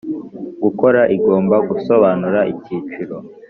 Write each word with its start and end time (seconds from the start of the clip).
gukora 0.63 1.01
igomba 1.15 1.55
gusobanura 1.69 2.39
icyiciro 2.53 3.17